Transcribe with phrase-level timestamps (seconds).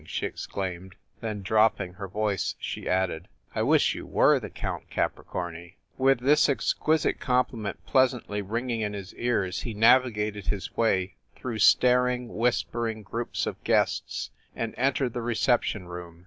[0.07, 5.75] she exclaimed, then, dropping her voice she added, "I wish you were the Count Capricorni!"
[5.99, 11.59] With this exquisite compliment pleasantly ring ing in his ears, he navigated his way through
[11.59, 16.19] star ing, whispering groups of guests and entered the reception room.